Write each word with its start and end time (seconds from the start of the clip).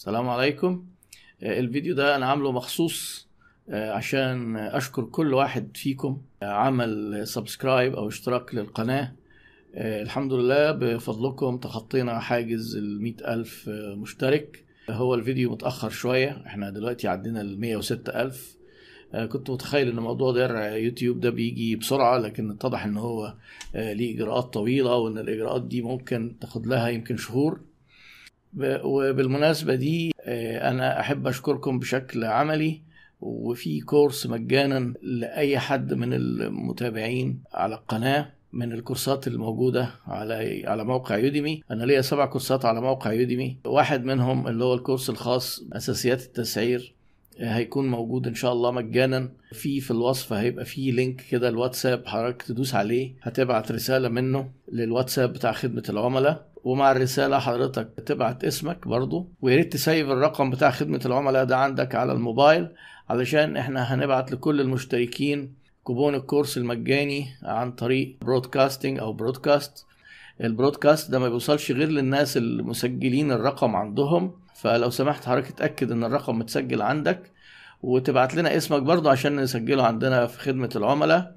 السلام 0.00 0.28
عليكم. 0.28 0.84
آه، 1.42 1.60
الفيديو 1.60 1.94
ده 1.94 2.16
أنا 2.16 2.26
عامله 2.26 2.52
مخصوص 2.52 3.28
آه، 3.70 3.92
عشان 3.92 4.56
أشكر 4.56 5.02
كل 5.04 5.34
واحد 5.34 5.76
فيكم 5.76 6.20
عمل 6.42 7.22
سبسكرايب 7.28 7.94
أو 7.94 8.08
اشتراك 8.08 8.54
للقناة. 8.54 9.12
آه، 9.74 10.02
الحمد 10.02 10.32
لله 10.32 10.70
بفضلكم 10.72 11.56
تخطينا 11.56 12.18
حاجز 12.18 12.76
المئة 12.76 13.34
ألف 13.34 13.68
مشترك. 13.96 14.64
هو 14.90 15.14
الفيديو 15.14 15.50
متأخر 15.50 15.90
شوية 15.90 16.42
إحنا 16.46 16.70
دلوقتي 16.70 17.08
عدينا 17.08 17.40
المية 17.40 17.76
وستة 17.76 18.22
ألف. 18.22 18.56
كنت 19.32 19.50
متخيل 19.50 19.88
إن 19.88 19.96
موضوع 19.96 20.32
درع 20.32 20.76
يوتيوب 20.76 21.20
ده 21.20 21.30
بيجي 21.30 21.76
بسرعة 21.76 22.18
لكن 22.18 22.50
اتضح 22.50 22.84
إن 22.84 22.96
هو 22.96 23.34
ليه 23.74 24.16
إجراءات 24.16 24.44
طويلة 24.44 24.94
وإن 24.96 25.18
الإجراءات 25.18 25.62
دي 25.62 25.82
ممكن 25.82 26.36
تاخد 26.40 26.66
لها 26.66 26.88
يمكن 26.88 27.16
شهور. 27.16 27.60
وبالمناسبة 28.58 29.74
دي 29.74 30.12
أنا 30.62 31.00
أحب 31.00 31.26
أشكركم 31.26 31.78
بشكل 31.78 32.24
عملي 32.24 32.80
وفي 33.20 33.80
كورس 33.80 34.26
مجانا 34.26 34.94
لأي 35.02 35.58
حد 35.58 35.94
من 35.94 36.12
المتابعين 36.14 37.40
على 37.54 37.74
القناة 37.74 38.32
من 38.52 38.72
الكورسات 38.72 39.26
الموجودة 39.26 39.90
على 40.06 40.66
على 40.66 40.84
موقع 40.84 41.16
يوديمي. 41.18 41.62
أنا 41.70 41.84
ليا 41.84 42.00
سبع 42.00 42.26
كورسات 42.26 42.64
على 42.64 42.80
موقع 42.80 43.12
يوديمي. 43.12 43.56
واحد 43.64 44.04
منهم 44.04 44.48
اللي 44.48 44.64
هو 44.64 44.74
الكورس 44.74 45.10
الخاص 45.10 45.64
أساسيات 45.72 46.22
التسعير 46.22 46.92
هيكون 47.38 47.88
موجود 47.90 48.26
إن 48.26 48.34
شاء 48.34 48.52
الله 48.52 48.70
مجانا. 48.70 49.28
في 49.52 49.80
في 49.80 49.90
الوصف 49.90 50.32
هيبقى 50.32 50.64
في 50.64 50.90
لينك 50.90 51.24
كده 51.30 51.48
الواتساب 51.48 52.06
حضرتك 52.06 52.42
تدوس 52.42 52.74
عليه 52.74 53.12
هتبعت 53.22 53.72
رسالة 53.72 54.08
منه 54.08 54.50
للواتساب 54.72 55.32
بتاع 55.32 55.52
خدمة 55.52 55.82
العملاء. 55.88 56.49
ومع 56.64 56.92
الرسالة 56.92 57.38
حضرتك 57.38 57.88
تبعت 58.06 58.44
اسمك 58.44 58.88
برضو 58.88 59.28
ويا 59.42 59.56
ريت 59.56 59.72
تسيب 59.72 60.10
الرقم 60.10 60.50
بتاع 60.50 60.70
خدمة 60.70 61.00
العملاء 61.06 61.44
ده 61.44 61.56
عندك 61.56 61.94
على 61.94 62.12
الموبايل 62.12 62.68
علشان 63.10 63.56
إحنا 63.56 63.94
هنبعت 63.94 64.32
لكل 64.32 64.60
المشتركين 64.60 65.54
كوبون 65.84 66.14
الكورس 66.14 66.58
المجاني 66.58 67.26
عن 67.42 67.72
طريق 67.72 68.16
برودكاستنج 68.22 68.98
أو 68.98 69.12
برودكاست 69.12 69.86
البرودكاست 70.40 71.10
ده 71.10 71.18
ما 71.18 71.28
بيوصلش 71.28 71.72
غير 71.72 71.88
للناس 71.88 72.36
المسجلين 72.36 73.32
الرقم 73.32 73.76
عندهم 73.76 74.32
فلو 74.54 74.90
سمحت 74.90 75.24
حضرتك 75.28 75.48
اتأكد 75.48 75.90
إن 75.92 76.04
الرقم 76.04 76.38
متسجل 76.38 76.82
عندك 76.82 77.30
وتبعت 77.82 78.34
لنا 78.34 78.56
اسمك 78.56 78.82
برضو 78.82 79.08
عشان 79.08 79.36
نسجله 79.36 79.82
عندنا 79.86 80.26
في 80.26 80.38
خدمة 80.40 80.70
العملاء. 80.76 81.36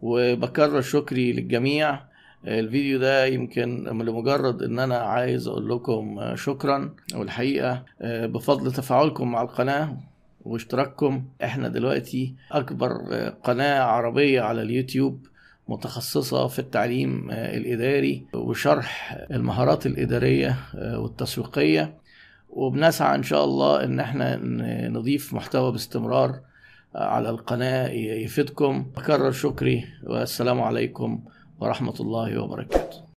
وبكرر 0.00 0.80
شكري 0.80 1.32
للجميع. 1.32 1.98
الفيديو 2.46 2.98
ده 2.98 3.26
يمكن 3.26 3.84
لمجرد 3.84 4.62
إن 4.62 4.78
أنا 4.78 4.96
عايز 4.96 5.48
أقول 5.48 5.68
لكم 5.70 6.20
شكرا 6.34 6.94
والحقيقة 7.14 7.82
بفضل 8.02 8.72
تفاعلكم 8.72 9.30
مع 9.32 9.42
القناة 9.42 9.96
واشتراككم. 10.44 11.24
إحنا 11.44 11.68
دلوقتي 11.68 12.34
أكبر 12.52 12.92
قناة 13.44 13.80
عربية 13.82 14.40
على 14.40 14.62
اليوتيوب 14.62 15.26
متخصصة 15.68 16.46
في 16.46 16.58
التعليم 16.58 17.30
الإداري 17.30 18.22
وشرح 18.34 19.18
المهارات 19.30 19.86
الإدارية 19.86 20.56
والتسويقية. 20.74 21.94
وبنسعى 22.50 23.14
إن 23.14 23.22
شاء 23.22 23.44
الله 23.44 23.84
إن 23.84 24.00
إحنا 24.00 24.36
نضيف 24.88 25.34
محتوى 25.34 25.72
باستمرار 25.72 26.40
على 26.94 27.30
القناة 27.30 27.88
يفيدكم. 27.88 28.86
أكرر 28.96 29.30
شكري 29.32 29.84
والسلام 30.04 30.60
عليكم. 30.60 31.20
ورحمة 31.62 31.94
الله 32.00 32.42
وبركاته. 32.42 33.11